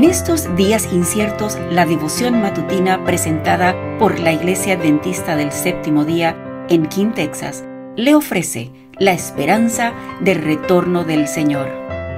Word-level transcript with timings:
En 0.00 0.08
estos 0.08 0.56
días 0.56 0.94
inciertos, 0.94 1.58
la 1.70 1.84
devoción 1.84 2.40
matutina 2.40 3.04
presentada 3.04 3.76
por 3.98 4.18
la 4.18 4.32
Iglesia 4.32 4.76
Adventista 4.76 5.36
del 5.36 5.52
Séptimo 5.52 6.06
Día 6.06 6.64
en 6.70 6.86
King, 6.86 7.12
Texas, 7.12 7.66
le 7.96 8.14
ofrece 8.14 8.72
la 8.98 9.12
esperanza 9.12 9.92
del 10.22 10.42
retorno 10.42 11.04
del 11.04 11.28
Señor. 11.28 11.68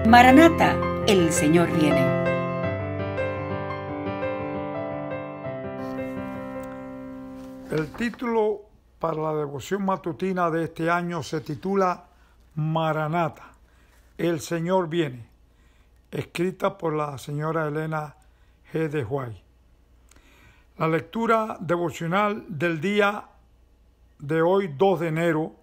Maranata, 0.06 0.76
el 1.08 1.32
Señor 1.32 1.72
viene. 1.76 2.06
El 7.72 7.90
título 7.98 8.60
para 9.00 9.20
la 9.20 9.34
devoción 9.34 9.84
matutina 9.84 10.52
de 10.52 10.66
este 10.66 10.88
año 10.88 11.24
se 11.24 11.40
titula 11.40 12.04
Maranata, 12.54 13.54
el 14.18 14.40
Señor 14.40 14.88
viene, 14.88 15.31
escrita 16.12 16.76
por 16.76 16.92
la 16.92 17.16
señora 17.16 17.66
Elena 17.66 18.14
G. 18.70 18.88
de 18.88 19.04
Huay. 19.04 19.42
La 20.76 20.86
lectura 20.86 21.56
devocional 21.58 22.44
del 22.48 22.80
día 22.80 23.24
de 24.18 24.42
hoy, 24.42 24.68
2 24.76 25.00
de 25.00 25.08
enero, 25.08 25.56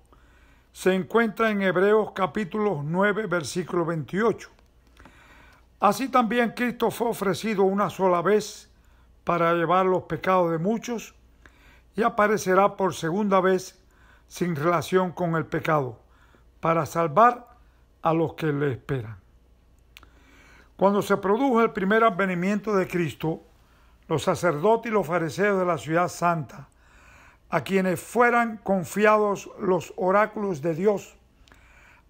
se 0.73 0.93
encuentra 0.93 1.52
en 1.52 1.62
Hebreos 1.62 2.12
capítulo 2.13 2.81
9, 2.84 3.27
versículo 3.27 3.85
28. 3.85 4.49
Así 5.80 6.09
también 6.09 6.52
Cristo 6.52 6.91
fue 6.91 7.09
ofrecido 7.09 7.63
una 7.63 7.90
sola 7.90 8.21
vez 8.21 8.70
para 9.23 9.54
llevar 9.54 9.85
los 9.85 10.04
pecados 10.04 10.52
de 10.52 10.57
muchos 10.57 11.16
y 11.95 12.04
aparecerá 12.04 12.76
por 12.76 12.93
segunda 12.93 13.40
vez 13.40 13.79
sin 14.27 14.55
relación 14.55 15.12
con 15.12 15.35
el 15.35 15.45
pecado, 15.45 15.99
para 16.59 16.85
salvar 16.85 17.48
a 18.02 18.13
los 18.13 18.34
que 18.34 18.48
le 18.48 18.71
esperan. 18.71 19.18
Cuando 20.80 21.02
se 21.02 21.18
produjo 21.18 21.62
el 21.62 21.72
primer 21.72 22.06
advenimiento 22.06 22.74
de 22.74 22.88
Cristo, 22.88 23.44
los 24.08 24.24
sacerdotes 24.24 24.90
y 24.90 24.94
los 24.94 25.05
fariseos 25.05 25.60
de 25.60 25.66
la 25.66 25.77
ciudad 25.77 26.08
santa, 26.08 26.70
a 27.49 27.66
quienes 27.66 27.99
fueran 27.99 28.62
confiados 28.63 29.49
los 29.60 29.91
oráculos 29.98 30.62
de 30.62 30.76
Dios, 30.76 31.18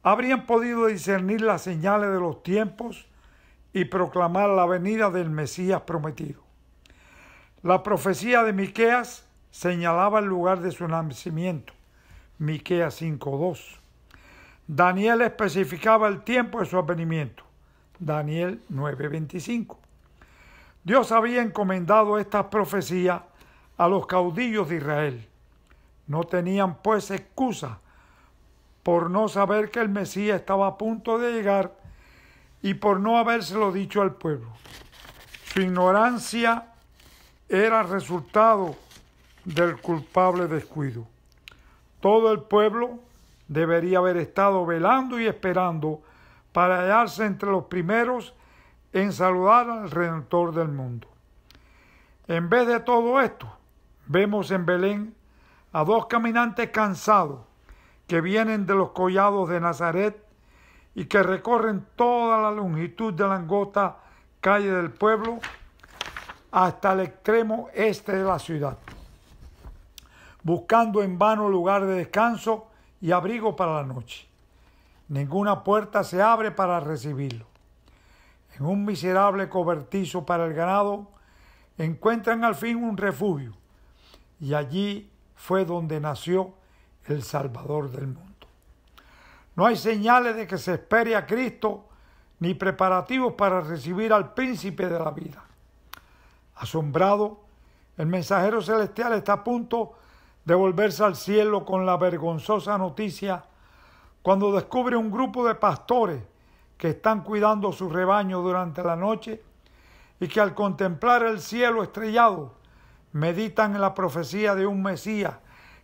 habrían 0.04 0.46
podido 0.46 0.86
discernir 0.86 1.42
las 1.42 1.64
señales 1.64 2.12
de 2.12 2.20
los 2.20 2.44
tiempos 2.44 3.08
y 3.74 3.86
proclamar 3.86 4.52
la 4.52 4.68
venida 4.68 5.10
del 5.10 5.32
Mesías 5.32 5.82
prometido. 5.82 6.44
La 7.64 7.82
profecía 7.82 8.44
de 8.44 8.54
Miqueas 8.54 9.28
señalaba 9.50 10.20
el 10.20 10.26
lugar 10.26 10.60
de 10.60 10.70
su 10.70 10.88
nacimiento, 10.88 11.74
Miqueas 12.38 13.02
5:2. 13.02 13.80
Daniel 14.68 15.22
especificaba 15.24 16.08
el 16.08 16.22
tiempo 16.22 16.60
de 16.60 16.68
su 16.68 16.78
advenimiento. 16.78 17.49
Daniel 18.00 18.62
9:25. 18.70 19.78
Dios 20.84 21.12
había 21.12 21.42
encomendado 21.42 22.18
esta 22.18 22.50
profecía 22.50 23.24
a 23.78 23.88
los 23.88 24.08
caudillos 24.08 24.70
de 24.70 24.78
Israel. 24.78 25.28
No 26.08 26.24
tenían 26.24 26.76
pues 26.82 27.12
excusa 27.12 27.80
por 28.84 29.12
no 29.12 29.28
saber 29.28 29.70
que 29.70 29.80
el 29.80 29.90
Mesías 29.90 30.40
estaba 30.40 30.68
a 30.68 30.78
punto 30.78 31.20
de 31.20 31.34
llegar 31.34 31.76
y 32.62 32.74
por 32.74 33.00
no 33.00 33.18
habérselo 33.18 33.72
dicho 33.72 34.02
al 34.02 34.16
pueblo. 34.16 34.50
Su 35.54 35.62
ignorancia 35.62 36.74
era 37.48 37.84
resultado 37.84 38.76
del 39.46 39.80
culpable 39.82 40.48
descuido. 40.48 41.06
Todo 42.00 42.32
el 42.32 42.42
pueblo 42.42 43.00
debería 43.48 43.98
haber 43.98 44.18
estado 44.18 44.66
velando 44.66 45.20
y 45.20 45.28
esperando 45.28 46.02
para 46.60 46.82
hallarse 46.82 47.26
entre 47.26 47.50
los 47.50 47.68
primeros 47.68 48.34
en 48.92 49.14
saludar 49.14 49.70
al 49.70 49.90
Redentor 49.90 50.54
del 50.54 50.68
mundo. 50.68 51.08
En 52.28 52.50
vez 52.50 52.68
de 52.68 52.82
todo 52.82 53.22
esto, 53.22 53.50
vemos 54.08 54.52
en 54.52 54.66
Belén 54.66 55.16
a 55.72 55.86
dos 55.86 56.08
caminantes 56.08 56.70
cansados 56.72 57.40
que 58.08 58.20
vienen 58.20 58.66
de 58.66 58.76
los 58.76 58.90
collados 58.90 59.48
de 59.48 59.62
Nazaret 59.62 60.22
y 60.96 61.06
que 61.06 61.24
recorren 61.24 61.88
toda 61.96 62.42
la 62.42 62.52
longitud 62.52 63.14
de 63.14 63.26
la 63.26 63.36
angota 63.36 63.96
calle 64.42 64.70
del 64.70 64.92
pueblo 64.92 65.40
hasta 66.52 66.92
el 66.92 67.00
extremo 67.00 67.70
este 67.74 68.18
de 68.18 68.26
la 68.26 68.38
ciudad, 68.38 68.78
buscando 70.44 71.02
en 71.04 71.18
vano 71.18 71.48
lugar 71.48 71.86
de 71.86 71.94
descanso 71.94 72.68
y 73.00 73.14
abrigo 73.14 73.56
para 73.56 73.76
la 73.76 73.84
noche. 73.84 74.29
Ninguna 75.10 75.64
puerta 75.64 76.04
se 76.04 76.22
abre 76.22 76.52
para 76.52 76.80
recibirlo. 76.80 77.48
En 78.58 78.66
un 78.66 78.86
miserable 78.86 79.50
cobertizo 79.50 80.26
para 80.26 80.46
el 80.46 80.54
ganado 80.54 81.08
encuentran 81.78 82.44
al 82.44 82.56
fin 82.56 82.78
un 82.78 82.96
refugio 82.96 83.54
y 84.40 84.54
allí 84.54 85.10
fue 85.36 85.66
donde 85.66 86.00
nació 86.00 86.54
el 87.06 87.24
Salvador 87.24 87.90
del 87.90 88.08
mundo. 88.08 88.48
No 89.56 89.66
hay 89.66 89.76
señales 89.76 90.36
de 90.36 90.46
que 90.46 90.58
se 90.58 90.76
espere 90.76 91.16
a 91.16 91.26
Cristo 91.26 91.86
ni 92.40 92.54
preparativos 92.54 93.34
para 93.34 93.62
recibir 93.62 94.14
al 94.14 94.34
príncipe 94.34 94.88
de 94.88 95.00
la 95.00 95.12
vida. 95.12 95.44
Asombrado, 96.56 97.42
el 97.98 98.06
mensajero 98.06 98.62
celestial 98.62 99.14
está 99.14 99.34
a 99.34 99.44
punto 99.44 99.94
de 100.46 100.54
volverse 100.54 101.04
al 101.04 101.16
cielo 101.16 101.66
con 101.66 101.86
la 101.86 101.98
vergonzosa 101.98 102.78
noticia 102.78 103.44
cuando 104.22 104.52
descubre 104.52 104.96
un 104.96 105.12
grupo 105.12 105.48
de 105.48 105.56
pastores 105.56 106.22
que 106.78 106.90
están 106.90 107.24
cuidando 107.24 107.72
su 107.72 107.90
rebaño 107.90 108.42
durante 108.42 108.84
la 108.84 108.96
noche 108.96 109.42
y 110.20 110.28
que 110.28 110.42
al 110.42 110.54
contemplar 110.54 111.24
el 111.24 111.40
cielo 111.40 111.84
estrellado 111.84 112.54
meditan 113.12 113.76
en 113.76 113.82
la 113.82 113.94
profecía 113.94 114.56
de 114.56 114.66
un 114.66 114.82
Mesías 114.82 115.36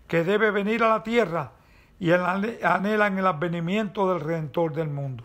que 0.08 0.24
debe 0.24 0.52
venir 0.52 0.84
a 0.84 0.90
la 0.90 1.04
tierra 1.04 1.52
y 2.00 2.12
anhelan 2.12 3.18
el 3.18 3.26
advenimiento 3.28 4.12
del 4.12 4.22
Redentor 4.22 4.74
del 4.74 4.90
mundo. 4.90 5.24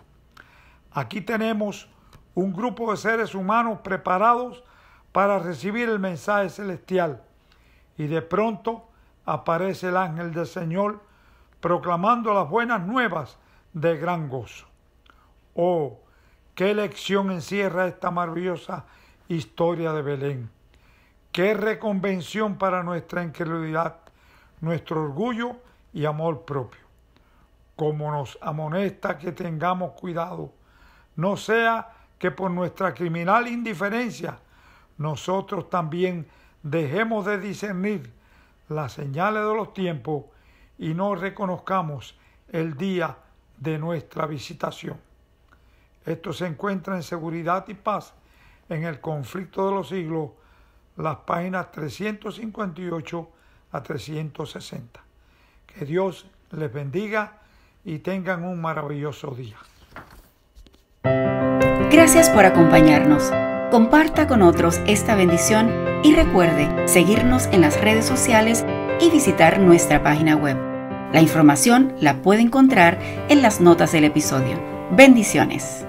Aquí 0.92 1.20
tenemos 1.20 1.88
un 2.34 2.52
grupo 2.52 2.90
de 2.90 2.96
seres 2.96 3.34
humanos 3.34 3.80
preparados 3.82 4.62
para 5.12 5.38
recibir 5.38 5.88
el 5.88 5.98
mensaje 5.98 6.48
celestial 6.48 7.22
y 7.98 8.06
de 8.06 8.22
pronto 8.22 8.88
aparece 9.24 9.88
el 9.88 9.96
ángel 9.96 10.32
del 10.32 10.46
Señor 10.46 11.00
proclamando 11.60 12.32
las 12.34 12.48
buenas 12.48 12.86
nuevas 12.86 13.38
de 13.72 13.96
gran 13.96 14.28
gozo. 14.28 14.66
Oh, 15.54 16.00
qué 16.54 16.74
lección 16.74 17.30
encierra 17.30 17.86
esta 17.86 18.10
maravillosa 18.10 18.84
historia 19.28 19.92
de 19.92 20.02
Belén. 20.02 20.50
Qué 21.32 21.54
reconvención 21.54 22.56
para 22.56 22.82
nuestra 22.82 23.22
incredulidad, 23.22 23.96
nuestro 24.60 25.04
orgullo 25.04 25.56
y 25.92 26.04
amor 26.04 26.44
propio. 26.44 26.80
Como 27.76 28.10
nos 28.10 28.38
amonesta 28.42 29.16
que 29.16 29.32
tengamos 29.32 29.92
cuidado, 29.92 30.52
no 31.16 31.36
sea 31.36 31.92
que 32.18 32.30
por 32.30 32.50
nuestra 32.50 32.92
criminal 32.94 33.46
indiferencia 33.48 34.38
nosotros 34.98 35.70
también 35.70 36.26
dejemos 36.62 37.24
de 37.24 37.38
discernir 37.38 38.12
las 38.68 38.92
señales 38.92 39.42
de 39.42 39.54
los 39.54 39.72
tiempos 39.72 40.24
y 40.80 40.94
no 40.94 41.14
reconozcamos 41.14 42.18
el 42.50 42.76
día 42.76 43.16
de 43.58 43.78
nuestra 43.78 44.26
visitación. 44.26 44.96
Esto 46.06 46.32
se 46.32 46.46
encuentra 46.46 46.96
en 46.96 47.02
Seguridad 47.02 47.68
y 47.68 47.74
Paz 47.74 48.14
en 48.70 48.84
el 48.84 48.98
conflicto 48.98 49.66
de 49.66 49.74
los 49.74 49.90
siglos, 49.90 50.30
las 50.96 51.16
páginas 51.18 51.70
358 51.70 53.30
a 53.72 53.82
360. 53.82 55.00
Que 55.66 55.84
Dios 55.84 56.26
les 56.50 56.72
bendiga 56.72 57.40
y 57.84 57.98
tengan 57.98 58.42
un 58.42 58.60
maravilloso 58.60 59.32
día. 59.32 59.58
Gracias 61.92 62.30
por 62.30 62.46
acompañarnos. 62.46 63.30
Comparta 63.70 64.26
con 64.26 64.40
otros 64.40 64.80
esta 64.86 65.14
bendición 65.14 65.70
y 66.02 66.14
recuerde 66.14 66.88
seguirnos 66.88 67.46
en 67.46 67.60
las 67.60 67.78
redes 67.78 68.06
sociales 68.06 68.64
y 68.98 69.10
visitar 69.10 69.60
nuestra 69.60 70.02
página 70.02 70.36
web. 70.36 70.69
La 71.12 71.20
información 71.20 71.92
la 72.00 72.22
puede 72.22 72.40
encontrar 72.40 72.98
en 73.28 73.42
las 73.42 73.60
notas 73.60 73.92
del 73.92 74.04
episodio. 74.04 74.58
Bendiciones. 74.92 75.84